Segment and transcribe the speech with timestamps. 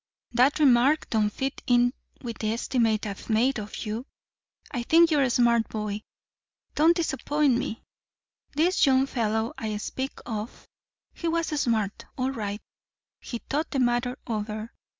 [0.31, 1.93] "That remark don't fit in
[2.23, 4.07] with the estimate I've made of you.
[4.71, 6.01] I think you're a smart boy.
[6.73, 7.83] Don't disappoint me.
[8.55, 10.65] This young fellow I speak of
[11.13, 12.63] he was smart, all right.
[13.19, 14.73] He thought the matter over.